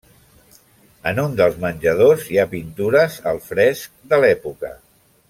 En 1.11 1.19
un 1.23 1.35
dels 1.41 1.59
menjadors 1.67 2.25
hi 2.31 2.39
ha 2.39 2.47
pintures 2.57 3.19
al 3.33 3.43
fresc 3.51 3.97
de 4.15 4.21
l'època. 4.25 4.73